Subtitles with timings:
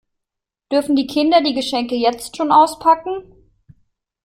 [0.71, 3.35] Dürfen die Kinder die Geschenke jetzt schon auspacken?